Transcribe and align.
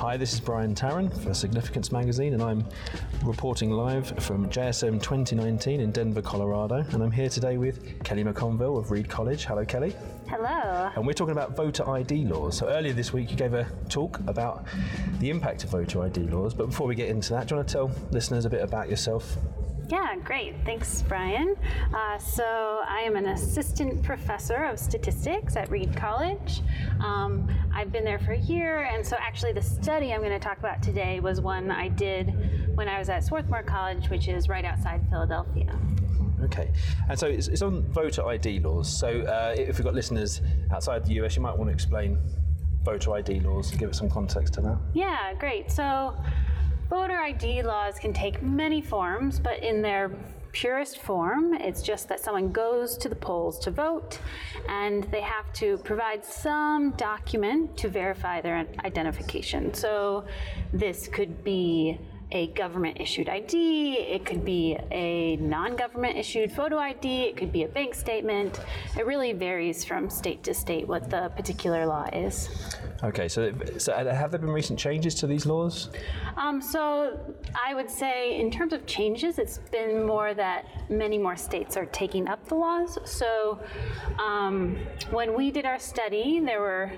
Hi, 0.00 0.16
this 0.16 0.32
is 0.32 0.40
Brian 0.40 0.74
Tarran 0.74 1.14
for 1.22 1.34
Significance 1.34 1.92
Magazine, 1.92 2.32
and 2.32 2.42
I'm 2.42 2.64
reporting 3.22 3.70
live 3.70 4.06
from 4.22 4.48
JSM 4.48 4.94
2019 4.94 5.78
in 5.78 5.90
Denver, 5.92 6.22
Colorado. 6.22 6.76
And 6.92 7.02
I'm 7.02 7.10
here 7.10 7.28
today 7.28 7.58
with 7.58 8.02
Kelly 8.02 8.24
McConville 8.24 8.78
of 8.78 8.90
Reed 8.90 9.10
College. 9.10 9.44
Hello, 9.44 9.62
Kelly. 9.62 9.94
Hello. 10.26 10.90
And 10.96 11.06
we're 11.06 11.12
talking 11.12 11.32
about 11.32 11.54
voter 11.54 11.86
ID 11.86 12.24
laws. 12.24 12.56
So 12.56 12.70
earlier 12.70 12.94
this 12.94 13.12
week, 13.12 13.30
you 13.30 13.36
gave 13.36 13.52
a 13.52 13.66
talk 13.90 14.18
about 14.26 14.64
the 15.18 15.28
impact 15.28 15.64
of 15.64 15.70
voter 15.70 16.02
ID 16.02 16.28
laws. 16.28 16.54
But 16.54 16.68
before 16.70 16.86
we 16.86 16.94
get 16.94 17.10
into 17.10 17.34
that, 17.34 17.48
do 17.48 17.52
you 17.52 17.56
want 17.58 17.68
to 17.68 17.74
tell 17.74 17.90
listeners 18.10 18.46
a 18.46 18.50
bit 18.50 18.62
about 18.62 18.88
yourself? 18.88 19.36
Yeah, 19.90 20.14
great. 20.22 20.54
Thanks, 20.64 21.02
Brian. 21.02 21.56
Uh, 21.92 22.16
so, 22.16 22.84
I 22.88 23.00
am 23.00 23.16
an 23.16 23.26
assistant 23.26 24.04
professor 24.04 24.62
of 24.64 24.78
statistics 24.78 25.56
at 25.56 25.68
Reed 25.68 25.96
College. 25.96 26.62
Um, 27.00 27.48
I've 27.74 27.90
been 27.90 28.04
there 28.04 28.20
for 28.20 28.32
a 28.32 28.38
year, 28.38 28.82
and 28.82 29.04
so 29.04 29.16
actually, 29.18 29.52
the 29.52 29.62
study 29.62 30.14
I'm 30.14 30.20
going 30.20 30.30
to 30.30 30.38
talk 30.38 30.58
about 30.58 30.80
today 30.80 31.18
was 31.18 31.40
one 31.40 31.72
I 31.72 31.88
did 31.88 32.76
when 32.76 32.88
I 32.88 33.00
was 33.00 33.08
at 33.08 33.24
Swarthmore 33.24 33.64
College, 33.64 34.08
which 34.10 34.28
is 34.28 34.48
right 34.48 34.64
outside 34.64 35.04
Philadelphia. 35.10 35.76
Okay, 36.44 36.70
and 37.08 37.18
so 37.18 37.26
it's, 37.26 37.48
it's 37.48 37.62
on 37.62 37.82
voter 37.92 38.24
ID 38.24 38.60
laws. 38.60 38.88
So, 38.88 39.22
uh, 39.22 39.56
if 39.58 39.78
we've 39.78 39.84
got 39.84 39.94
listeners 39.94 40.40
outside 40.72 41.04
the 41.04 41.14
US, 41.24 41.34
you 41.34 41.42
might 41.42 41.58
want 41.58 41.68
to 41.68 41.74
explain 41.74 42.16
voter 42.84 43.12
ID 43.14 43.40
laws, 43.40 43.70
and 43.70 43.80
give 43.80 43.90
it 43.90 43.96
some 43.96 44.08
context 44.08 44.54
to 44.54 44.60
that. 44.60 44.78
Yeah, 44.94 45.34
great. 45.34 45.70
So, 45.70 46.16
Voter 46.90 47.18
ID 47.18 47.62
laws 47.62 48.00
can 48.00 48.12
take 48.12 48.42
many 48.42 48.82
forms, 48.82 49.38
but 49.38 49.62
in 49.62 49.80
their 49.80 50.10
purest 50.50 50.98
form, 50.98 51.54
it's 51.54 51.82
just 51.82 52.08
that 52.08 52.18
someone 52.18 52.50
goes 52.50 52.96
to 52.96 53.08
the 53.08 53.14
polls 53.14 53.60
to 53.60 53.70
vote 53.70 54.18
and 54.68 55.04
they 55.04 55.20
have 55.20 55.52
to 55.52 55.78
provide 55.78 56.24
some 56.24 56.90
document 56.96 57.76
to 57.76 57.88
verify 57.88 58.40
their 58.40 58.66
identification. 58.84 59.72
So 59.72 60.24
this 60.72 61.06
could 61.06 61.44
be 61.44 62.00
a 62.32 62.48
government 62.48 63.00
issued 63.00 63.28
ID, 63.28 63.94
it 63.94 64.24
could 64.24 64.44
be 64.44 64.78
a 64.90 65.36
non 65.36 65.76
government 65.76 66.16
issued 66.16 66.52
photo 66.52 66.78
ID, 66.78 67.22
it 67.24 67.36
could 67.36 67.52
be 67.52 67.64
a 67.64 67.68
bank 67.68 67.94
statement. 67.94 68.60
It 68.96 69.06
really 69.06 69.32
varies 69.32 69.84
from 69.84 70.08
state 70.08 70.42
to 70.44 70.54
state 70.54 70.86
what 70.86 71.10
the 71.10 71.30
particular 71.36 71.86
law 71.86 72.08
is. 72.12 72.48
Okay, 73.02 73.28
so, 73.28 73.52
so 73.78 73.92
have 73.92 74.30
there 74.30 74.40
been 74.40 74.50
recent 74.50 74.78
changes 74.78 75.14
to 75.16 75.26
these 75.26 75.46
laws? 75.46 75.90
Um, 76.36 76.60
so 76.60 77.18
I 77.54 77.74
would 77.74 77.90
say, 77.90 78.38
in 78.38 78.50
terms 78.50 78.72
of 78.72 78.86
changes, 78.86 79.38
it's 79.38 79.58
been 79.70 80.06
more 80.06 80.34
that 80.34 80.90
many 80.90 81.18
more 81.18 81.36
states 81.36 81.76
are 81.76 81.86
taking 81.86 82.28
up 82.28 82.46
the 82.46 82.54
laws. 82.54 82.98
So 83.04 83.58
um, 84.18 84.78
when 85.10 85.34
we 85.34 85.50
did 85.50 85.64
our 85.64 85.78
study, 85.78 86.40
there 86.40 86.60
were 86.60 86.92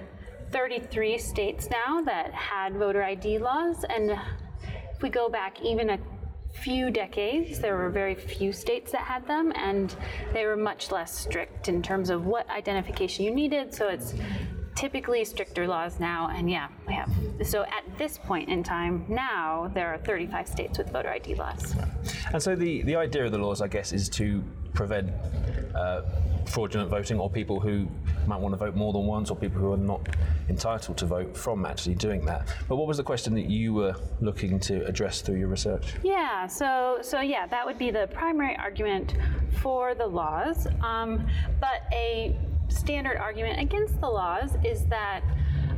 33 0.50 1.18
states 1.18 1.68
now 1.70 2.02
that 2.02 2.32
had 2.34 2.76
voter 2.76 3.02
ID 3.02 3.38
laws, 3.38 3.84
and 3.88 4.18
if 5.02 5.04
we 5.04 5.10
go 5.10 5.28
back 5.28 5.60
even 5.62 5.90
a 5.90 5.98
few 6.52 6.88
decades, 6.88 7.58
there 7.58 7.76
were 7.76 7.90
very 7.90 8.14
few 8.14 8.52
states 8.52 8.92
that 8.92 9.00
had 9.00 9.26
them, 9.26 9.52
and 9.56 9.96
they 10.32 10.46
were 10.46 10.56
much 10.56 10.92
less 10.92 11.12
strict 11.12 11.68
in 11.68 11.82
terms 11.82 12.08
of 12.08 12.24
what 12.24 12.48
identification 12.50 13.24
you 13.24 13.34
needed. 13.34 13.74
So 13.74 13.88
it's 13.88 14.14
typically 14.76 15.24
stricter 15.24 15.66
laws 15.66 15.98
now, 15.98 16.30
and 16.32 16.48
yeah, 16.48 16.68
we 16.86 16.94
have. 16.94 17.10
So 17.42 17.62
at 17.62 17.82
this 17.98 18.16
point 18.16 18.48
in 18.48 18.62
time, 18.62 19.04
now 19.08 19.72
there 19.74 19.88
are 19.92 19.98
35 19.98 20.46
states 20.46 20.78
with 20.78 20.92
voter 20.92 21.08
ID 21.08 21.34
laws. 21.34 21.74
And 22.32 22.40
so 22.40 22.54
the, 22.54 22.82
the 22.82 22.94
idea 22.94 23.24
of 23.24 23.32
the 23.32 23.38
laws, 23.38 23.60
I 23.60 23.66
guess, 23.66 23.92
is 23.92 24.08
to 24.10 24.44
prevent 24.72 25.10
uh, 25.74 26.02
fraudulent 26.48 26.90
voting 26.90 27.18
or 27.18 27.30
people 27.30 27.60
who 27.60 27.86
might 28.26 28.40
want 28.40 28.52
to 28.52 28.56
vote 28.56 28.74
more 28.74 28.92
than 28.92 29.06
once 29.06 29.30
or 29.30 29.36
people 29.36 29.60
who 29.60 29.72
are 29.72 29.76
not 29.76 30.08
entitled 30.48 30.96
to 30.98 31.06
vote 31.06 31.36
from 31.36 31.64
actually 31.64 31.94
doing 31.94 32.24
that. 32.24 32.54
But 32.68 32.76
what 32.76 32.86
was 32.86 32.96
the 32.96 33.02
question 33.02 33.34
that 33.34 33.46
you 33.46 33.74
were 33.74 33.94
looking 34.20 34.60
to 34.60 34.84
address 34.86 35.20
through 35.22 35.38
your 35.38 35.48
research? 35.48 35.94
Yeah, 36.02 36.46
so 36.46 36.98
so 37.02 37.20
yeah, 37.20 37.46
that 37.46 37.66
would 37.66 37.78
be 37.78 37.90
the 37.90 38.08
primary 38.12 38.56
argument 38.56 39.14
for 39.60 39.94
the 39.94 40.06
laws. 40.06 40.66
Um, 40.82 41.26
but 41.60 41.82
a 41.92 42.36
standard 42.68 43.18
argument 43.18 43.60
against 43.60 44.00
the 44.00 44.08
laws 44.08 44.56
is 44.64 44.86
that 44.86 45.22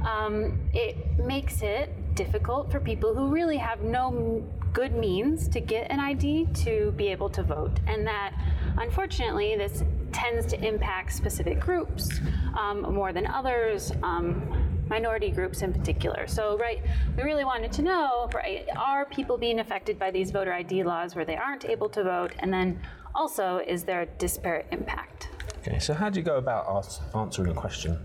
um, 0.06 0.60
it 0.72 1.19
makes 1.19 1.62
it 1.62 1.91
difficult 2.14 2.70
for 2.70 2.78
people 2.78 3.14
who 3.14 3.28
really 3.28 3.56
have 3.56 3.82
no 3.82 4.44
good 4.72 4.94
means 4.94 5.48
to 5.48 5.60
get 5.60 5.91
an 5.91 6.00
ID 6.00 6.46
to 6.52 6.92
be 6.96 7.08
able 7.08 7.28
to 7.31 7.42
vote, 7.42 7.78
and 7.86 8.06
that 8.06 8.34
unfortunately 8.78 9.56
this 9.56 9.84
tends 10.14 10.47
to 10.47 10.66
impact 10.66 11.12
specific 11.12 11.60
groups 11.60 12.08
um, 12.58 12.82
more 12.94 13.12
than 13.12 13.26
others. 13.26 13.92
Um, 14.02 14.70
minority 14.88 15.30
groups 15.30 15.62
in 15.62 15.72
particular. 15.72 16.26
So, 16.26 16.58
right, 16.58 16.82
we 17.16 17.22
really 17.22 17.44
wanted 17.44 17.72
to 17.72 17.82
know, 17.82 18.28
right, 18.34 18.66
are 18.76 19.06
people 19.06 19.38
being 19.38 19.60
affected 19.60 19.98
by 19.98 20.10
these 20.10 20.30
voter 20.30 20.52
ID 20.52 20.84
laws 20.84 21.14
where 21.14 21.25
they 21.25 21.36
aren't 21.36 21.64
able 21.64 21.88
to 21.88 22.04
vote? 22.04 22.32
And 22.41 22.52
then 22.52 22.78
also, 23.14 23.60
is 23.66 23.84
there 23.84 24.02
a 24.02 24.06
disparate 24.06 24.66
impact? 24.72 25.30
Okay, 25.66 25.78
so 25.78 25.94
how 25.94 26.10
do 26.10 26.20
you 26.20 26.25
go 26.25 26.36
about 26.36 27.00
answering 27.14 27.50
a 27.50 27.54
question 27.54 27.98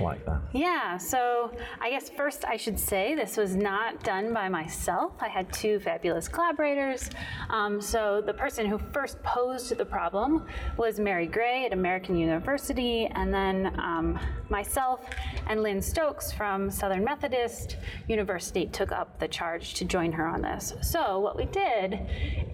like 0.00 0.24
that? 0.26 0.40
Yeah, 0.52 0.96
so 0.96 1.50
I 1.80 1.90
guess 1.90 2.10
first 2.10 2.44
I 2.44 2.56
should 2.56 2.78
say 2.78 3.14
this 3.14 3.36
was 3.36 3.54
not 3.54 4.02
done 4.02 4.32
by 4.32 4.48
myself. 4.48 5.12
I 5.20 5.28
had 5.28 5.52
two 5.52 5.80
fabulous 5.80 6.28
collaborators. 6.28 7.10
Um, 7.50 7.80
so 7.80 8.22
the 8.24 8.34
person 8.34 8.66
who 8.66 8.78
first 8.78 9.22
posed 9.22 9.76
the 9.76 9.84
problem 9.84 10.46
was 10.76 10.98
Mary 10.98 11.26
Gray 11.26 11.66
at 11.66 11.72
American 11.72 12.16
University, 12.16 13.06
and 13.14 13.32
then 13.32 13.78
um, 13.78 14.18
myself 14.48 15.08
and 15.46 15.62
Lynn 15.62 15.80
Stokes 15.80 16.32
from 16.32 16.70
Southern 16.70 17.04
Methodist 17.04 17.76
University 18.08 18.66
took 18.66 18.92
up 18.92 19.18
the 19.18 19.28
charge 19.28 19.74
to 19.74 19.84
join 19.84 20.12
her 20.12 20.26
on 20.26 20.42
this. 20.42 20.74
So 20.82 21.18
what 21.20 21.36
we 21.36 21.46
did 21.46 22.00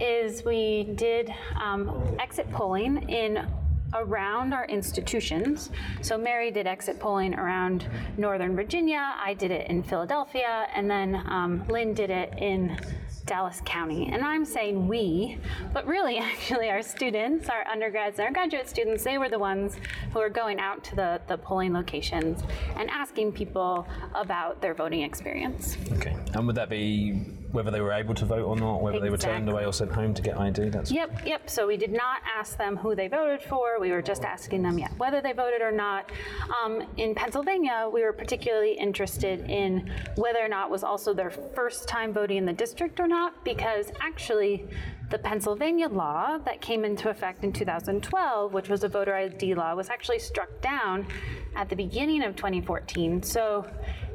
is 0.01 0.45
we 0.45 0.85
did 0.95 1.33
um, 1.61 2.17
exit 2.19 2.51
polling 2.51 3.09
in 3.09 3.47
around 3.95 4.53
our 4.53 4.65
institutions. 4.67 5.71
So 6.03 6.17
Mary 6.17 6.51
did 6.51 6.67
exit 6.67 7.01
polling 7.01 7.35
around 7.35 7.89
Northern 8.17 8.55
Virginia. 8.55 9.15
I 9.23 9.35
did 9.35 9.51
it 9.51 9.69
in 9.69 9.83
Philadelphia, 9.83 10.67
and 10.75 10.91
then 10.91 11.23
um, 11.27 11.67
Lynn 11.69 11.95
did 11.95 12.11
it 12.11 12.35
in 12.39 12.79
Dallas 13.27 13.63
County. 13.65 14.11
And 14.13 14.25
I'm 14.25 14.45
saying 14.45 14.89
we, 14.89 15.39
but 15.73 15.87
really, 15.87 16.19
actually, 16.19 16.69
our 16.69 16.83
students, 16.83 17.49
our 17.49 17.67
undergrads 17.67 18.19
and 18.19 18.27
our 18.27 18.33
graduate 18.33 18.69
students, 18.69 19.05
they 19.05 19.19
were 19.19 19.29
the 19.29 19.39
ones 19.39 19.77
who 20.13 20.19
were 20.19 20.29
going 20.29 20.59
out 20.59 20.83
to 20.85 20.97
the, 20.97 21.21
the 21.29 21.39
polling 21.39 21.73
locations 21.73 22.43
and 22.77 22.91
asking 22.91 23.33
people 23.33 23.87
about 24.15 24.61
their 24.61 24.75
voting 24.75 25.03
experience. 25.03 25.77
Okay. 25.93 26.17
And 26.35 26.47
would 26.47 26.57
that 26.57 26.69
be 26.69 27.40
whether 27.53 27.71
they 27.71 27.81
were 27.81 27.93
able 27.93 28.15
to 28.15 28.25
vote 28.25 28.45
or 28.45 28.57
not, 28.57 28.83
whether 28.83 29.01
they 29.01 29.11
were 29.11 29.17
turned 29.17 29.49
away 29.49 29.65
or 29.65 29.73
sent 29.73 29.93
home 29.93 30.15
to 30.15 30.23
get 30.23 30.39
ID? 30.39 30.71
That's 30.71 30.91
yep, 30.91 31.23
yep. 31.25 31.49
So 31.51 31.67
we 31.67 31.77
did 31.77 31.93
not 31.93 32.21
ask 32.37 32.57
them 32.57 32.77
who 32.77 32.95
they 32.95 33.09
voted 33.09 33.43
for. 33.43 33.81
We 33.81 33.91
were 33.91 34.03
just 34.03 34.25
asking 34.25 34.63
them, 34.63 34.79
yeah, 34.79 34.89
whether 34.99 35.21
they 35.21 35.33
voted 35.33 35.63
or 35.63 35.73
not. 35.73 36.11
Um, 36.63 36.83
in 36.97 37.15
Pennsylvania, 37.15 37.89
we 37.93 38.03
were 38.03 38.13
particularly 38.13 38.73
interested 38.73 39.49
in 39.49 39.91
whether 40.17 40.41
or 40.41 40.49
not 40.49 40.71
was 40.71 40.85
also 40.85 41.13
their 41.13 41.31
first 41.31 41.89
time 41.89 42.13
voting 42.13 42.37
in 42.39 42.47
the 42.47 42.53
district 42.53 43.01
or 43.01 43.09
not, 43.09 43.45
because 43.45 43.93
actually, 44.01 44.67
the 45.11 45.19
Pennsylvania 45.19 45.89
law 45.89 46.39
that 46.39 46.61
came 46.61 46.85
into 46.85 47.09
effect 47.09 47.43
in 47.43 47.53
2012, 47.53 48.53
which 48.53 48.69
was 48.69 48.85
a 48.85 48.89
voter 48.89 49.15
ID 49.15 49.55
law, 49.55 49.75
was 49.75 49.91
actually 49.91 50.21
struck 50.21 50.61
down 50.61 51.07
at 51.57 51.69
the 51.69 51.75
beginning 51.75 52.23
of 52.23 52.37
2014. 52.37 53.23
So 53.23 53.67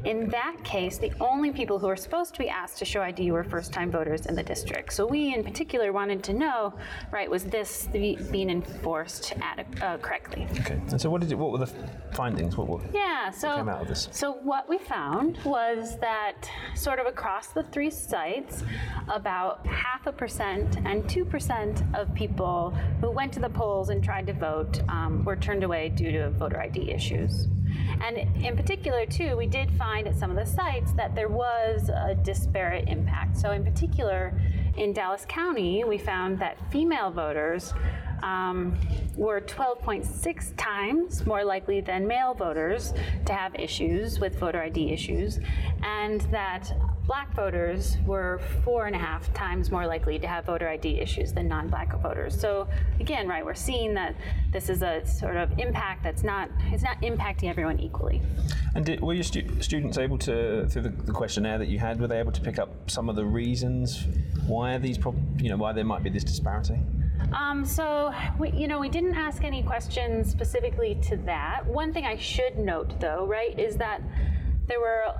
in 0.05 0.29
that 0.29 0.55
case, 0.63 0.97
the 0.97 1.11
only 1.19 1.51
people 1.51 1.79
who 1.79 1.87
were 1.87 1.95
supposed 1.95 2.33
to 2.35 2.39
be 2.39 2.47
asked 2.47 2.77
to 2.77 2.85
show 2.85 3.01
ID 3.01 3.31
were 3.31 3.43
first 3.43 3.73
time 3.73 3.91
voters 3.91 4.27
in 4.27 4.35
the 4.35 4.43
district. 4.43 4.93
So 4.93 5.05
we, 5.05 5.33
in 5.33 5.43
particular, 5.43 5.91
wanted 5.91 6.23
to 6.25 6.33
know, 6.33 6.73
right, 7.11 7.29
was 7.29 7.43
this 7.45 7.87
being 7.91 8.49
enforced 8.49 9.33
ad- 9.41 9.65
uh, 9.81 9.97
correctly? 9.97 10.47
Okay. 10.59 10.79
And 10.89 11.01
so, 11.01 11.09
what 11.09 11.21
did 11.21 11.31
you, 11.31 11.37
what 11.37 11.51
were 11.51 11.57
the 11.57 11.71
findings? 12.13 12.55
What, 12.55 12.67
what, 12.67 12.81
yeah, 12.93 13.31
so, 13.31 13.49
what 13.49 13.57
came 13.57 13.69
out 13.69 13.81
of 13.81 13.87
this? 13.87 14.07
So, 14.11 14.33
what 14.33 14.69
we 14.69 14.77
found 14.77 15.39
was 15.43 15.97
that 15.99 16.49
sort 16.75 16.99
of 16.99 17.07
across 17.07 17.47
the 17.47 17.63
three 17.63 17.89
sites, 17.89 18.63
about 19.09 19.65
half 19.65 20.07
a 20.07 20.11
percent 20.11 20.77
and 20.85 21.03
2% 21.05 21.99
of 21.99 22.13
people 22.13 22.71
who 23.01 23.11
went 23.11 23.33
to 23.33 23.39
the 23.39 23.49
polls 23.49 23.89
and 23.89 24.03
tried 24.03 24.27
to 24.27 24.33
vote 24.33 24.81
um, 24.89 25.23
were 25.23 25.35
turned 25.35 25.63
away 25.63 25.89
due 25.89 26.11
to 26.11 26.29
voter 26.31 26.59
ID 26.59 26.91
issues. 26.91 27.47
And 28.01 28.17
in 28.43 28.55
particular, 28.55 29.05
too, 29.05 29.35
we 29.35 29.47
did 29.47 29.71
find 29.71 30.07
at 30.07 30.15
some 30.15 30.29
of 30.29 30.37
the 30.37 30.45
sites 30.45 30.91
that 30.93 31.15
there 31.15 31.29
was 31.29 31.89
a 31.89 32.15
disparate 32.23 32.87
impact. 32.87 33.37
So, 33.37 33.51
in 33.51 33.63
particular, 33.63 34.33
in 34.77 34.93
Dallas 34.93 35.25
County, 35.27 35.83
we 35.83 35.97
found 35.97 36.39
that 36.39 36.57
female 36.71 37.09
voters 37.09 37.73
um, 38.23 38.77
were 39.15 39.41
12.6 39.41 40.53
times 40.57 41.25
more 41.25 41.43
likely 41.43 41.81
than 41.81 42.07
male 42.07 42.33
voters 42.33 42.93
to 43.25 43.33
have 43.33 43.55
issues 43.55 44.19
with 44.19 44.37
voter 44.39 44.61
ID 44.61 44.91
issues, 44.91 45.39
and 45.83 46.21
that 46.31 46.71
black 47.07 47.33
voters 47.35 47.97
were 48.05 48.39
four 48.63 48.87
and 48.87 48.95
a 48.95 48.99
half 48.99 49.31
times 49.33 49.71
more 49.71 49.85
likely 49.85 50.17
to 50.19 50.27
have 50.27 50.45
voter 50.45 50.67
ID 50.67 50.99
issues 50.99 51.31
than 51.33 51.47
non-black 51.47 51.99
voters. 52.01 52.39
So 52.39 52.67
again, 52.99 53.27
right, 53.27 53.45
we're 53.45 53.53
seeing 53.53 53.93
that 53.93 54.15
this 54.51 54.69
is 54.69 54.81
a 54.81 55.05
sort 55.05 55.37
of 55.37 55.57
impact 55.59 56.03
that's 56.03 56.23
not 56.23 56.49
it's 56.71 56.83
not 56.83 56.99
impacting 57.01 57.49
everyone 57.49 57.79
equally. 57.79 58.21
And 58.73 58.85
did, 58.85 59.01
were 59.01 59.13
your 59.13 59.23
stu- 59.23 59.61
students 59.61 59.97
able 59.97 60.17
to, 60.19 60.67
through 60.67 60.81
the, 60.81 60.89
the, 60.89 61.13
questionnaire 61.13 61.57
that 61.57 61.69
you 61.69 61.79
had, 61.79 61.99
were 61.99 62.07
they 62.07 62.19
able 62.19 62.33
to 62.33 62.41
pick 62.41 62.59
up 62.59 62.89
some 62.89 63.07
of 63.07 63.15
the 63.15 63.23
reasons 63.23 64.05
why 64.47 64.77
these, 64.77 64.97
prob- 64.97 65.41
you 65.41 65.49
know, 65.49 65.55
why 65.55 65.71
there 65.71 65.85
might 65.85 66.03
be 66.03 66.09
this 66.09 66.25
disparity? 66.25 66.79
Um, 67.33 67.65
so, 67.65 68.13
we, 68.37 68.51
you 68.51 68.67
know, 68.67 68.79
we 68.79 68.89
didn't 68.89 69.15
ask 69.15 69.43
any 69.43 69.63
questions 69.63 70.29
specifically 70.29 70.95
to 71.03 71.15
that. 71.17 71.65
One 71.65 71.93
thing 71.93 72.05
I 72.05 72.17
should 72.17 72.57
note, 72.57 72.99
though, 72.99 73.25
right, 73.25 73.57
is 73.57 73.77
that 73.77 74.01
there 74.67 74.79
were 74.79 75.15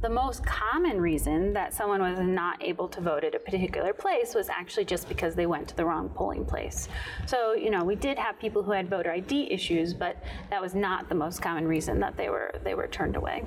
the 0.00 0.08
most 0.08 0.44
common 0.44 0.98
reason 1.00 1.52
that 1.52 1.74
someone 1.74 2.00
was 2.00 2.18
not 2.20 2.62
able 2.62 2.88
to 2.88 3.00
vote 3.00 3.22
at 3.22 3.34
a 3.34 3.38
particular 3.38 3.92
place 3.92 4.34
was 4.34 4.48
actually 4.48 4.84
just 4.84 5.08
because 5.08 5.34
they 5.34 5.46
went 5.46 5.68
to 5.68 5.76
the 5.76 5.84
wrong 5.84 6.08
polling 6.08 6.44
place. 6.44 6.88
So, 7.26 7.52
you 7.52 7.70
know, 7.70 7.84
we 7.84 7.96
did 7.96 8.18
have 8.18 8.38
people 8.38 8.62
who 8.62 8.72
had 8.72 8.88
voter 8.88 9.12
ID 9.12 9.52
issues, 9.52 9.92
but 9.92 10.16
that 10.48 10.60
was 10.60 10.74
not 10.74 11.08
the 11.08 11.14
most 11.14 11.42
common 11.42 11.68
reason 11.68 12.00
that 12.00 12.16
they 12.16 12.30
were 12.30 12.54
they 12.64 12.74
were 12.74 12.86
turned 12.86 13.16
away. 13.16 13.44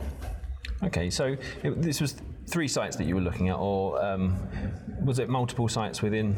Okay, 0.83 1.09
so 1.09 1.35
it, 1.63 1.81
this 1.81 2.00
was 2.00 2.15
three 2.48 2.68
sites 2.68 2.95
that 2.98 3.06
you 3.06 3.16
were 3.16 3.22
looking 3.22 3.50
at, 3.50 3.56
or 3.56 4.04
um, 4.04 4.38
was 5.04 5.19
it 5.19 5.30
multiple 5.30 5.68
sites 5.68 6.01
within? 6.01 6.36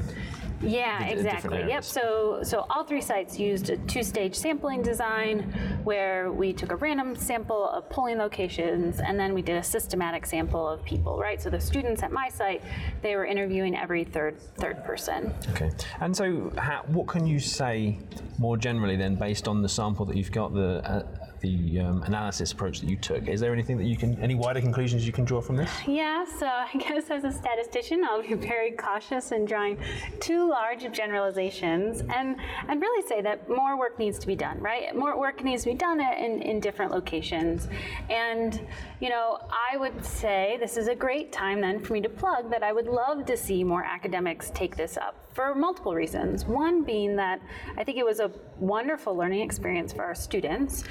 Yeah, 0.61 1.03
exactly. 1.03 1.59
Yep. 1.67 1.83
So, 1.83 2.39
so 2.43 2.65
all 2.69 2.83
three 2.83 3.01
sites 3.01 3.37
used 3.37 3.69
a 3.69 3.77
two-stage 3.77 4.33
sampling 4.35 4.81
design, 4.81 5.51
where 5.83 6.31
we 6.31 6.53
took 6.53 6.71
a 6.71 6.75
random 6.75 7.15
sample 7.15 7.69
of 7.69 7.89
polling 7.89 8.17
locations, 8.17 8.99
and 8.99 9.19
then 9.19 9.33
we 9.33 9.41
did 9.41 9.57
a 9.57 9.63
systematic 9.63 10.25
sample 10.25 10.67
of 10.67 10.83
people. 10.85 11.19
Right. 11.19 11.41
So 11.41 11.49
the 11.49 11.59
students 11.59 12.03
at 12.03 12.11
my 12.11 12.29
site, 12.29 12.61
they 13.01 13.15
were 13.15 13.25
interviewing 13.25 13.75
every 13.75 14.03
third 14.03 14.39
third 14.57 14.83
person. 14.85 15.33
Okay. 15.51 15.71
And 15.99 16.15
so, 16.15 16.51
how, 16.57 16.83
what 16.87 17.07
can 17.07 17.27
you 17.27 17.39
say 17.39 17.99
more 18.37 18.57
generally 18.57 18.95
then, 18.95 19.15
based 19.15 19.47
on 19.47 19.61
the 19.61 19.69
sample 19.69 20.05
that 20.05 20.15
you've 20.15 20.31
got, 20.31 20.53
the 20.53 20.81
uh, 20.89 21.05
the 21.45 21.79
um, 21.79 22.03
analysis 22.03 22.51
approach 22.51 22.79
that 22.81 22.89
you 22.89 22.97
took. 22.97 23.27
Is 23.27 23.39
there 23.39 23.53
anything 23.53 23.77
that 23.77 23.85
you 23.85 23.95
can, 23.95 24.19
any 24.21 24.35
wider 24.35 24.61
conclusions 24.61 25.05
you 25.05 25.13
can 25.13 25.25
draw 25.25 25.41
from 25.41 25.55
this? 25.55 25.69
Yeah, 25.87 26.25
so 26.25 26.47
I 26.47 26.69
guess 26.77 27.11
as 27.11 27.23
a 27.23 27.31
statistician, 27.31 28.03
I'll 28.03 28.21
be 28.21 28.33
very 28.33 28.71
cautious 28.71 29.31
in 29.31 29.45
drawing 29.45 29.77
too 30.19 30.49
large 30.49 30.83
of 30.83 30.91
generalizations 30.91 32.01
and, 32.13 32.37
and 32.67 32.81
really 32.81 33.07
say 33.07 33.21
that 33.21 33.47
more 33.47 33.77
work 33.77 33.99
needs 33.99 34.17
to 34.19 34.27
be 34.27 34.35
done, 34.35 34.59
right? 34.59 34.95
More 34.95 35.19
work 35.19 35.43
needs 35.43 35.63
to 35.63 35.69
be 35.69 35.75
done 35.75 36.01
in, 36.01 36.41
in 36.41 36.59
different 36.59 36.91
locations. 36.91 37.67
And, 38.09 38.65
you 38.99 39.09
know, 39.09 39.39
I 39.71 39.77
would 39.77 40.03
say 40.03 40.57
this 40.59 40.77
is 40.77 40.87
a 40.87 40.95
great 40.95 41.31
time 41.31 41.61
then 41.61 41.79
for 41.79 41.93
me 41.93 42.01
to 42.01 42.09
plug 42.09 42.49
that 42.49 42.63
I 42.63 42.71
would 42.71 42.87
love 42.87 43.25
to 43.25 43.37
see 43.37 43.63
more 43.63 43.83
academics 43.83 44.51
take 44.51 44.75
this 44.75 44.97
up 44.97 45.25
for 45.35 45.53
multiple 45.53 45.93
reasons. 45.93 46.45
One 46.45 46.83
being 46.83 47.17
that 47.17 47.41
I 47.77 47.83
think 47.83 47.97
it 47.97 48.05
was 48.05 48.21
a 48.21 48.31
wonderful 48.57 49.15
learning 49.15 49.41
experience 49.41 49.91
for 49.91 50.03
our 50.03 50.15
students. 50.15 50.85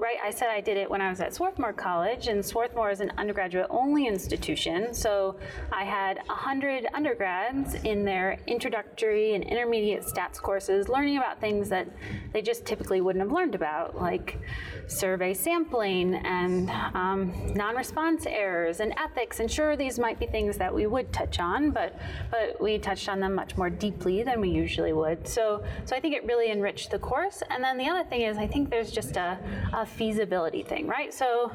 Right, 0.00 0.16
I 0.22 0.30
said 0.30 0.48
I 0.48 0.60
did 0.60 0.76
it 0.76 0.90
when 0.90 1.00
I 1.00 1.10
was 1.10 1.20
at 1.20 1.34
Swarthmore 1.34 1.72
College, 1.72 2.28
and 2.28 2.44
Swarthmore 2.44 2.90
is 2.90 3.00
an 3.00 3.12
undergraduate 3.18 3.66
only 3.70 4.06
institution. 4.06 4.94
So, 4.94 5.36
I 5.70 5.84
had 5.84 6.18
100 6.26 6.86
undergrads 6.94 7.74
in 7.84 8.04
their 8.04 8.38
introductory 8.46 9.34
and 9.34 9.44
intermediate 9.44 10.04
stats 10.04 10.40
courses 10.40 10.88
learning 10.88 11.18
about 11.18 11.40
things 11.40 11.68
that 11.68 11.88
they 12.32 12.42
just 12.42 12.64
typically 12.64 13.00
wouldn't 13.00 13.22
have 13.22 13.32
learned 13.32 13.54
about, 13.54 14.00
like 14.00 14.38
survey 14.86 15.34
sampling 15.34 16.14
and 16.14 16.70
um, 16.94 17.32
non 17.54 17.76
response 17.76 18.26
errors 18.26 18.80
and 18.80 18.94
ethics. 18.98 19.40
And 19.40 19.50
sure, 19.50 19.76
these 19.76 19.98
might 19.98 20.18
be 20.18 20.26
things 20.26 20.56
that 20.58 20.72
we 20.74 20.86
would 20.86 21.12
touch 21.12 21.38
on, 21.38 21.70
but, 21.70 21.98
but 22.30 22.60
we 22.60 22.78
touched 22.78 23.08
on 23.08 23.20
them 23.20 23.34
much 23.34 23.56
more 23.56 23.70
deeply 23.70 24.22
than 24.22 24.40
we 24.40 24.50
usually 24.50 24.92
would. 24.92 25.26
So, 25.26 25.62
so 25.84 25.96
I 25.96 26.00
think 26.00 26.14
it 26.14 26.24
really 26.26 26.50
enriched 26.50 26.90
the 26.90 26.98
course. 26.98 27.42
And 27.50 27.62
then 27.62 27.78
the 27.78 27.88
other 27.88 28.08
thing 28.08 28.22
is, 28.22 28.36
I 28.36 28.46
think 28.46 28.70
there's 28.70 28.90
just 28.90 29.16
a, 29.16 29.38
a 29.72 29.86
feasibility 29.86 30.62
thing, 30.62 30.86
right? 30.86 31.12
So 31.12 31.52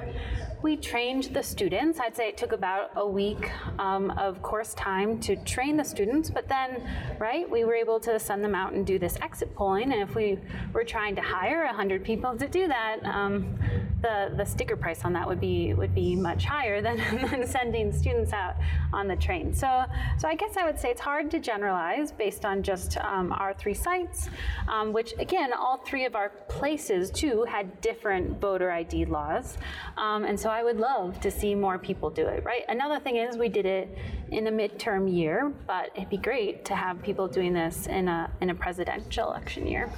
we 0.62 0.76
trained 0.76 1.26
the 1.26 1.44
students. 1.44 2.00
I'd 2.00 2.16
say 2.16 2.30
it 2.30 2.38
took 2.38 2.52
about 2.52 2.92
a 2.96 3.08
week 3.08 3.52
um, 3.80 4.12
of 4.12 4.42
course 4.42 4.74
time 4.74 5.20
to 5.22 5.36
train 5.44 5.78
the 5.78 5.84
students, 5.84 6.30
but 6.30 6.48
then, 6.48 6.82
right, 7.20 7.50
we 7.50 7.64
were 7.64 7.76
able 7.76 8.00
to 8.02 8.20
send 8.20 8.44
them 8.44 8.56
out 8.56 8.74
and 8.74 8.86
do 8.86 8.98
this 8.98 9.18
exit 9.22 9.54
polling. 9.56 9.94
And 9.94 10.02
if 10.02 10.16
we 10.16 10.40
were 10.74 10.84
trying 10.84 11.16
to 11.16 11.22
hire 11.22 11.66
100 11.66 12.04
people 12.04 12.36
to 12.38 12.48
do 12.48 12.68
that, 12.68 12.98
um, 13.04 13.58
the, 14.02 14.34
the 14.36 14.46
sticker 14.46 14.76
price 14.76 15.04
on 15.06 15.14
that 15.14 15.28
would 15.28 15.40
be 15.40 15.74
would 15.74 15.94
be 15.94 16.16
much 16.16 16.46
higher 16.46 16.82
than, 16.82 16.98
than 17.32 17.46
sending 17.46 17.92
students 17.92 18.34
out 18.34 18.56
on 18.94 19.08
the 19.08 19.16
train. 19.16 19.54
So, 19.54 19.86
so 20.18 20.28
I 20.28 20.36
guess 20.36 20.58
I 20.58 20.66
would 20.66 20.80
say 20.80 20.90
it's 20.90 21.02
hard 21.02 21.32
to 21.32 21.40
generalize 21.40 22.12
based 22.12 22.46
on 22.46 22.64
just 22.64 22.98
um, 22.98 23.34
our 23.34 23.54
three 23.54 23.74
sites, 23.74 24.30
um, 24.68 24.94
which 24.94 25.14
again, 25.20 25.52
all 25.54 25.78
three 25.78 26.06
of 26.06 26.16
our 26.16 26.30
places 26.48 27.10
too 27.10 27.44
had 27.44 27.80
different 27.82 28.40
voter 28.40 28.72
ID 28.72 29.06
laws, 29.06 29.58
um, 29.98 30.26
and 30.26 30.40
so 30.40 30.47
so 30.48 30.52
I 30.52 30.64
would 30.64 30.80
love 30.80 31.20
to 31.20 31.30
see 31.30 31.54
more 31.56 31.78
people 31.78 32.10
do 32.10 32.26
it, 32.26 32.46
right? 32.46 32.64
Another 32.70 33.02
thing 33.02 33.18
is 33.18 33.38
we 33.38 33.50
did 33.50 33.66
it 33.66 33.98
in 34.32 34.48
a 34.48 34.50
midterm 34.50 35.14
year, 35.14 35.52
but 35.68 35.90
it'd 35.94 36.10
be 36.10 36.16
great 36.16 36.64
to 36.64 36.74
have 36.74 37.04
people 37.04 37.28
doing 37.28 37.52
this 37.52 37.88
in 37.88 38.08
a 38.08 38.32
in 38.40 38.50
a 38.50 38.56
presidential 38.56 39.28
election 39.28 39.68
year. 39.68 39.92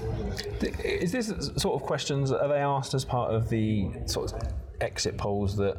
Is 0.83 1.11
this 1.11 1.27
sort 1.57 1.79
of 1.79 1.83
questions 1.85 2.31
are 2.31 2.47
they 2.47 2.63
asked 2.77 2.95
as 2.95 3.05
part 3.05 3.31
of 3.31 3.47
the 3.49 3.91
sort 4.07 4.33
of 4.33 4.41
exit 4.81 5.17
polls 5.17 5.55
that 5.57 5.77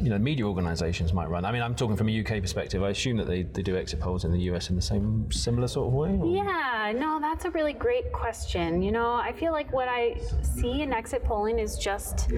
you 0.00 0.10
know 0.10 0.18
media 0.18 0.46
organisations 0.46 1.12
might 1.12 1.28
run? 1.28 1.44
I 1.44 1.52
mean, 1.52 1.62
I'm 1.62 1.74
talking 1.74 1.96
from 1.96 2.08
a 2.08 2.20
UK 2.20 2.40
perspective. 2.40 2.82
I 2.82 2.90
assume 2.90 3.16
that 3.18 3.26
they, 3.26 3.42
they 3.42 3.62
do 3.62 3.76
exit 3.76 4.00
polls 4.00 4.24
in 4.24 4.32
the 4.32 4.40
US 4.50 4.70
in 4.70 4.76
the 4.76 4.82
same 4.82 5.30
similar 5.30 5.68
sort 5.68 5.88
of 5.88 5.94
way. 5.94 6.10
Or? 6.10 6.26
Yeah, 6.26 6.92
no, 6.96 7.18
that's 7.20 7.44
a 7.44 7.50
really 7.50 7.72
great 7.72 8.12
question. 8.12 8.82
You 8.82 8.92
know, 8.92 9.14
I 9.14 9.32
feel 9.32 9.52
like 9.52 9.72
what 9.72 9.88
I 9.88 10.20
see 10.42 10.82
in 10.82 10.92
exit 10.92 11.24
polling 11.24 11.58
is 11.58 11.76
just 11.76 12.28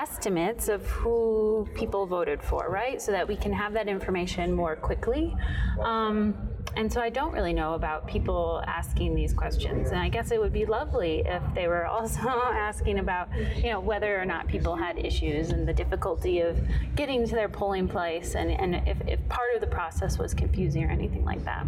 estimates 0.00 0.68
of 0.68 0.86
who 0.86 1.68
people 1.74 2.06
voted 2.06 2.42
for, 2.42 2.68
right? 2.68 3.00
So 3.00 3.12
that 3.12 3.26
we 3.26 3.36
can 3.36 3.52
have 3.52 3.72
that 3.74 3.88
information 3.88 4.52
more 4.52 4.76
quickly. 4.76 5.34
Um, 5.80 6.34
and 6.76 6.92
so 6.92 7.00
I 7.00 7.08
don't 7.08 7.32
really 7.32 7.54
know 7.54 7.72
about 7.72 8.06
people 8.06 8.62
asking 8.66 9.14
these 9.14 9.32
questions. 9.32 9.88
And 9.88 9.98
I 9.98 10.10
guess 10.10 10.30
it 10.30 10.38
would 10.38 10.52
be 10.52 10.66
lovely 10.66 11.22
if 11.24 11.42
they 11.54 11.68
were 11.68 11.86
also 11.96 12.28
asking 12.28 12.98
about, 12.98 13.28
you 13.56 13.70
know, 13.70 13.80
whether 13.80 14.20
or 14.20 14.26
not 14.26 14.46
people 14.46 14.76
had 14.76 14.98
issues 14.98 15.50
and 15.50 15.66
the 15.66 15.72
difficulty 15.72 16.40
of 16.40 16.60
getting 16.94 17.26
to 17.26 17.34
their 17.34 17.48
polling 17.48 17.88
place 17.88 18.34
and, 18.34 18.50
and 18.50 18.76
if, 18.86 18.98
if 19.08 19.28
part 19.28 19.54
of 19.54 19.60
the 19.62 19.66
process 19.66 20.18
was 20.18 20.34
confusing 20.34 20.84
or 20.84 20.90
anything 20.90 21.24
like 21.24 21.42
that. 21.44 21.66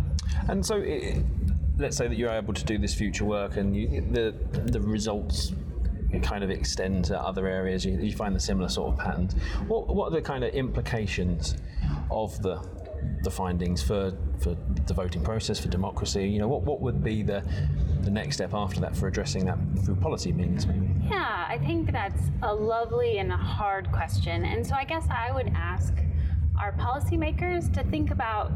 And 0.49 0.64
so 0.64 0.76
it, 0.76 1.25
let's 1.78 1.96
say 1.96 2.06
that 2.06 2.16
you're 2.16 2.31
able 2.31 2.52
to 2.52 2.64
do 2.64 2.76
this 2.76 2.94
future 2.94 3.25
work 3.25 3.56
and 3.56 3.75
you, 3.75 4.02
the, 4.12 4.34
the 4.66 4.81
results 4.81 5.53
kind 6.22 6.43
of 6.43 6.50
extend 6.50 7.05
to 7.06 7.20
other 7.20 7.46
areas, 7.46 7.84
you, 7.84 7.98
you 7.98 8.12
find 8.12 8.34
the 8.34 8.41
similar 8.41 8.69
sort 8.69 8.93
of 8.93 8.98
patterns. 8.98 9.34
What, 9.67 9.94
what 9.94 10.06
are 10.08 10.17
the 10.17 10.22
kind 10.22 10.43
of 10.43 10.55
implications 10.55 11.56
of 12.10 12.41
the 12.43 12.62
the 13.22 13.31
findings 13.31 13.82
for, 13.82 14.12
for 14.38 14.56
the 14.86 14.94
voting 14.94 15.22
process, 15.22 15.58
for 15.58 15.69
democracy? 15.69 16.28
You 16.28 16.38
know, 16.38 16.48
what, 16.48 16.62
what 16.62 16.81
would 16.81 17.02
be 17.02 17.22
the, 17.22 17.43
the 18.02 18.10
next 18.10 18.36
step 18.36 18.55
after 18.55 18.81
that 18.81 18.96
for 18.96 19.08
addressing 19.08 19.44
that 19.46 19.58
through 19.84 19.96
policy 19.96 20.32
means? 20.32 20.67
Yeah, 21.08 21.46
I 21.48 21.58
think 21.58 21.93
that's 21.93 22.22
a 22.43 22.55
lovely 22.55 23.19
and 23.19 23.32
a 23.32 23.36
hard 23.36 23.90
question. 23.93 24.44
And 24.44 24.67
so 24.67 24.74
I 24.74 24.84
guess 24.84 25.06
I 25.10 25.32
would 25.32 25.52
ask 25.55 25.94
our 26.60 26.72
policymakers 26.72 27.72
to 27.74 27.84
think 27.84 28.10
about 28.10 28.52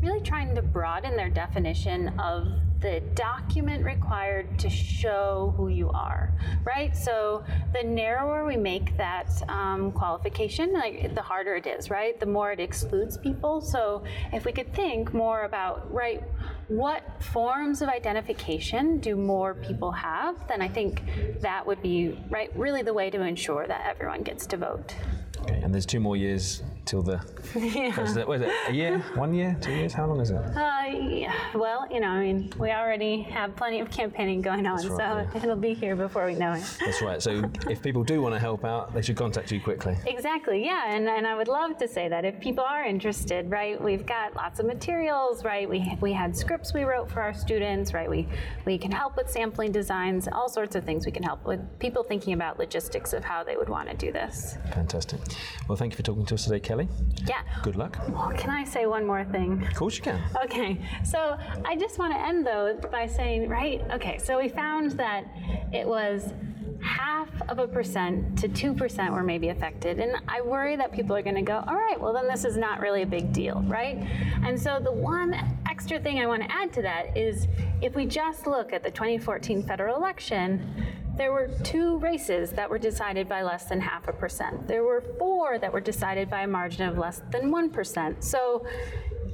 really 0.00 0.20
trying 0.20 0.54
to 0.54 0.62
broaden 0.62 1.16
their 1.16 1.30
definition 1.30 2.08
of 2.18 2.48
the 2.82 3.00
document 3.14 3.84
required 3.84 4.58
to 4.58 4.68
show 4.68 5.54
who 5.56 5.68
you 5.68 5.88
are, 5.90 6.32
right? 6.64 6.96
So 6.96 7.44
the 7.72 7.82
narrower 7.82 8.44
we 8.44 8.56
make 8.56 8.96
that 8.96 9.30
um, 9.48 9.92
qualification, 9.92 10.72
like, 10.72 11.14
the 11.14 11.22
harder 11.22 11.54
it 11.54 11.66
is, 11.66 11.90
right? 11.90 12.18
The 12.18 12.26
more 12.26 12.50
it 12.52 12.60
excludes 12.60 13.16
people. 13.16 13.60
So 13.60 14.02
if 14.32 14.44
we 14.44 14.52
could 14.52 14.74
think 14.74 15.14
more 15.14 15.42
about, 15.44 15.92
right, 15.92 16.22
what 16.68 17.22
forms 17.22 17.82
of 17.82 17.88
identification 17.88 18.98
do 18.98 19.14
more 19.14 19.54
people 19.54 19.92
have, 19.92 20.46
then 20.48 20.60
I 20.60 20.68
think 20.68 21.02
that 21.40 21.64
would 21.64 21.82
be, 21.82 22.18
right, 22.30 22.50
really 22.56 22.82
the 22.82 22.94
way 22.94 23.10
to 23.10 23.22
ensure 23.22 23.66
that 23.66 23.86
everyone 23.86 24.22
gets 24.22 24.44
to 24.46 24.56
vote. 24.56 24.94
Okay, 25.42 25.60
and 25.62 25.72
there's 25.72 25.86
two 25.86 26.00
more 26.00 26.16
years 26.16 26.62
till 26.84 27.02
the 27.02 27.20
yeah. 27.56 27.92
president. 27.92 28.28
What 28.28 28.40
is 28.40 28.42
it? 28.42 28.52
A 28.68 28.72
year? 28.72 28.98
One 29.14 29.34
year? 29.34 29.56
Two 29.60 29.72
years? 29.72 29.92
How 29.92 30.06
long 30.06 30.20
is 30.20 30.30
it? 30.30 30.36
Uh, 30.36 30.84
yeah. 30.86 31.34
Well, 31.54 31.86
you 31.90 32.00
know, 32.00 32.08
I 32.08 32.20
mean, 32.20 32.52
we 32.58 32.70
already 32.70 33.22
have 33.22 33.54
plenty 33.56 33.80
of 33.80 33.90
campaigning 33.90 34.40
going 34.40 34.66
on, 34.66 34.76
right, 34.76 34.82
so 34.82 34.96
yeah. 34.98 35.26
it'll 35.36 35.56
be 35.56 35.74
here 35.74 35.96
before 35.96 36.26
we 36.26 36.34
know 36.34 36.52
it. 36.52 36.64
That's 36.80 37.02
right. 37.02 37.22
So 37.22 37.42
if 37.68 37.82
people 37.82 38.04
do 38.04 38.20
want 38.20 38.34
to 38.34 38.38
help 38.38 38.64
out, 38.64 38.94
they 38.94 39.02
should 39.02 39.16
contact 39.16 39.50
you 39.50 39.60
quickly. 39.60 39.96
Exactly. 40.06 40.64
Yeah, 40.64 40.92
and, 40.92 41.08
and 41.08 41.26
I 41.26 41.34
would 41.34 41.48
love 41.48 41.76
to 41.78 41.88
say 41.88 42.08
that 42.08 42.24
if 42.24 42.40
people 42.40 42.64
are 42.64 42.84
interested, 42.84 43.50
right? 43.50 43.80
We've 43.80 44.06
got 44.06 44.34
lots 44.34 44.60
of 44.60 44.66
materials, 44.66 45.44
right? 45.44 45.68
We 45.68 45.96
we 46.00 46.12
had 46.12 46.36
scripts 46.36 46.74
we 46.74 46.84
wrote 46.84 47.10
for 47.10 47.20
our 47.20 47.34
students, 47.34 47.94
right? 47.94 48.08
We 48.08 48.28
we 48.64 48.78
can 48.78 48.90
help 48.90 49.16
with 49.16 49.30
sampling 49.30 49.72
designs, 49.72 50.28
all 50.28 50.48
sorts 50.48 50.74
of 50.74 50.84
things 50.84 51.06
we 51.06 51.12
can 51.12 51.22
help 51.22 51.44
with 51.44 51.60
people 51.78 52.02
thinking 52.02 52.32
about 52.32 52.58
logistics 52.58 53.12
of 53.12 53.24
how 53.24 53.44
they 53.44 53.56
would 53.56 53.68
want 53.68 53.88
to 53.88 53.96
do 53.96 54.12
this. 54.12 54.56
Fantastic. 54.72 55.20
Well, 55.68 55.76
thank 55.76 55.92
you 55.92 55.96
for 55.96 56.02
talking 56.02 56.26
to 56.26 56.34
us 56.34 56.44
today, 56.44 56.60
Kate. 56.60 56.71
Kelly, 56.72 56.88
Yeah. 57.26 57.42
good 57.62 57.76
luck. 57.76 57.98
Oh, 58.16 58.32
can 58.34 58.48
I 58.48 58.64
say 58.64 58.86
one 58.86 59.04
more 59.06 59.24
thing? 59.24 59.62
Of 59.62 59.74
course 59.74 59.98
you 59.98 60.02
can. 60.04 60.18
Okay, 60.42 60.80
so 61.04 61.36
I 61.66 61.76
just 61.76 61.98
want 61.98 62.14
to 62.14 62.18
end 62.18 62.46
though 62.46 62.78
by 62.90 63.06
saying, 63.06 63.50
right? 63.50 63.82
Okay, 63.92 64.16
so 64.16 64.38
we 64.38 64.48
found 64.48 64.92
that 64.92 65.26
it 65.70 65.86
was 65.86 66.32
half 66.80 67.28
of 67.50 67.58
a 67.58 67.68
percent 67.68 68.38
to 68.38 68.48
2% 68.48 69.10
were 69.12 69.22
maybe 69.22 69.50
affected. 69.50 70.00
And 70.00 70.16
I 70.28 70.40
worry 70.40 70.74
that 70.76 70.92
people 70.92 71.14
are 71.14 71.20
going 71.22 71.36
to 71.36 71.42
go, 71.42 71.62
all 71.68 71.76
right, 71.76 72.00
well, 72.00 72.14
then 72.14 72.26
this 72.26 72.46
is 72.46 72.56
not 72.56 72.80
really 72.80 73.02
a 73.02 73.06
big 73.06 73.34
deal, 73.34 73.62
right? 73.66 73.98
And 74.42 74.58
so 74.58 74.80
the 74.82 74.90
one 74.90 75.34
extra 75.68 76.00
thing 76.00 76.20
I 76.20 76.26
want 76.26 76.42
to 76.42 76.50
add 76.50 76.72
to 76.72 76.82
that 76.82 77.14
is 77.14 77.48
if 77.82 77.94
we 77.94 78.06
just 78.06 78.46
look 78.46 78.72
at 78.72 78.82
the 78.82 78.90
2014 78.90 79.62
federal 79.62 79.94
election, 79.96 80.74
there 81.22 81.30
were 81.30 81.46
two 81.62 81.98
races 81.98 82.50
that 82.50 82.68
were 82.68 82.80
decided 82.80 83.28
by 83.28 83.42
less 83.42 83.66
than 83.66 83.80
half 83.80 84.08
a 84.08 84.12
percent. 84.12 84.66
There 84.66 84.82
were 84.82 85.00
four 85.20 85.56
that 85.56 85.72
were 85.72 85.80
decided 85.80 86.28
by 86.28 86.42
a 86.42 86.48
margin 86.48 86.88
of 86.88 86.98
less 86.98 87.22
than 87.30 87.52
1%. 87.52 88.24
So 88.24 88.66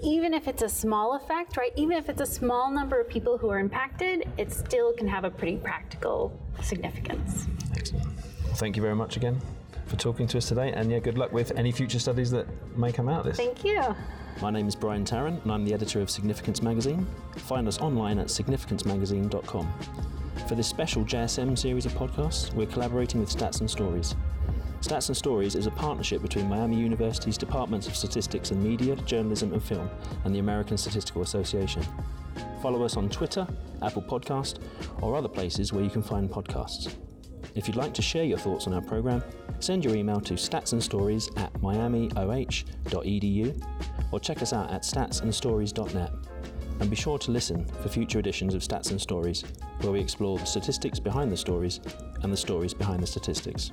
even 0.03 0.35
if 0.35 0.49
it's 0.49 0.61
a 0.61 0.69
small 0.69 1.17
effect, 1.17 1.57
right, 1.57 1.73
even 1.77 1.97
if 1.97 2.11
it's 2.11 2.21
a 2.21 2.27
small 2.27 2.71
number 2.71 3.01
of 3.01 3.09
people 3.09 3.39
who 3.39 3.49
are 3.49 3.59
impacted, 3.59 4.29
it 4.37 4.53
still 4.53 4.93
can 4.93 5.09
have 5.09 5.25
a 5.25 5.31
pretty 5.31 5.57
practical 5.57 6.39
significance. 6.63 7.47
Excellent. 7.75 8.07
Thank 8.61 8.77
you 8.77 8.83
very 8.83 8.95
much 8.95 9.17
again 9.17 9.41
for 9.87 9.97
talking 9.97 10.27
to 10.27 10.37
us 10.37 10.47
today, 10.47 10.73
and 10.73 10.91
yeah, 10.91 10.99
good 10.99 11.17
luck 11.17 11.33
with 11.33 11.53
any 11.53 11.73
future 11.73 11.99
studies 11.99 12.31
that 12.33 12.47
may 12.77 12.93
come 12.93 13.09
out 13.09 13.21
of 13.21 13.25
this. 13.25 13.39
Thank 13.39 13.65
you. 13.65 13.83
My 14.43 14.51
name 14.51 14.69
is 14.69 14.77
Brian 14.77 15.07
Tarran, 15.07 15.43
and 15.43 15.51
I'm 15.51 15.65
the 15.65 15.73
editor 15.73 16.03
of 16.03 16.11
Significance 16.11 16.61
Magazine. 16.61 17.07
Find 17.37 17.67
us 17.67 17.81
online 17.81 18.19
at 18.19 18.27
significancemagazine.com. 18.27 20.18
For 20.49 20.55
this 20.55 20.67
special 20.67 21.05
JSM 21.05 21.57
series 21.59 21.85
of 21.85 21.93
podcasts, 21.93 22.55
we're 22.55 22.67
collaborating 22.67 23.21
with 23.21 23.29
Stats 23.29 23.61
and 23.61 23.71
Stories. 23.71 24.15
Stats 24.81 25.09
and 25.09 25.17
Stories 25.17 25.55
is 25.55 25.67
a 25.67 25.71
partnership 25.71 26.23
between 26.23 26.49
Miami 26.49 26.77
University's 26.77 27.37
Departments 27.37 27.87
of 27.87 27.95
Statistics 27.95 28.51
and 28.51 28.65
Media, 28.65 28.97
Journalism 28.97 29.53
and 29.53 29.63
Film 29.63 29.91
and 30.25 30.35
the 30.35 30.39
American 30.39 30.79
Statistical 30.79 31.21
Association. 31.21 31.85
Follow 32.63 32.83
us 32.83 32.97
on 32.97 33.11
Twitter, 33.11 33.47
Apple 33.83 34.01
Podcast, 34.01 34.61
or 35.03 35.17
other 35.17 35.29
places 35.29 35.75
where 35.75 35.85
you 35.85 35.91
can 35.91 36.03
find 36.03 36.31
podcasts. 36.31 36.95
If 37.55 37.69
you'd 37.69 37.77
like 37.77 37.93
to 37.93 38.01
share 38.01 38.25
your 38.25 38.39
thoughts 38.39 38.67
on 38.67 38.73
our 38.73 38.81
program, 38.81 39.23
send 39.61 39.85
your 39.85 39.95
email 39.95 40.23
to 40.23 40.33
statsandstories 40.33 41.29
at 41.39 41.53
miamioh.edu 41.61 43.63
or 44.13 44.19
check 44.19 44.41
us 44.41 44.55
out 44.55 44.71
at 44.71 44.83
statsandstories.net. 44.83 46.28
And 46.81 46.89
be 46.89 46.97
sure 46.97 47.19
to 47.19 47.31
listen 47.31 47.65
for 47.83 47.89
future 47.89 48.19
editions 48.19 48.55
of 48.55 48.63
Stats 48.63 48.91
and 48.91 49.01
Stories, 49.01 49.43
where 49.81 49.93
we 49.93 50.01
explore 50.01 50.39
the 50.39 50.45
statistics 50.45 51.01
behind 51.01 51.33
the 51.33 51.37
stories 51.37 51.81
and 52.23 52.33
the 52.33 52.37
stories 52.37 52.73
behind 52.73 53.03
the 53.03 53.07
statistics. 53.07 53.73